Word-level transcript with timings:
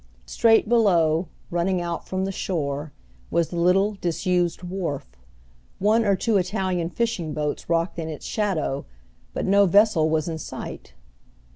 Straight 0.25 0.67
below, 0.67 1.27
running 1.51 1.79
out 1.79 2.07
from 2.07 2.25
the 2.25 2.31
shore, 2.31 2.91
was 3.29 3.49
the 3.49 3.55
little 3.55 3.93
disused 4.01 4.63
wharf. 4.63 5.05
One 5.77 6.05
or 6.05 6.15
two 6.15 6.37
Italian 6.37 6.89
fishing 6.89 7.35
boats 7.35 7.69
rocked 7.69 7.99
in 7.99 8.09
its 8.09 8.25
shadow, 8.25 8.87
but 9.35 9.45
no 9.45 9.67
vessel 9.67 10.09
was 10.09 10.27
in 10.27 10.39
sight. 10.39 10.95